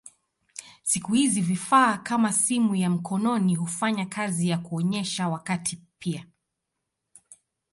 Siku 0.83 1.13
hizi 1.13 1.41
vifaa 1.41 1.97
kama 1.97 2.33
simu 2.33 2.75
ya 2.75 2.89
mkononi 2.89 3.55
hufanya 3.55 4.05
kazi 4.05 4.49
ya 4.49 4.57
kuonyesha 4.57 5.29
wakati 5.29 5.81
pia. 5.99 6.25